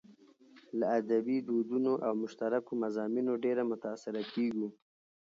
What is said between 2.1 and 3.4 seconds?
مشترکو مضامينو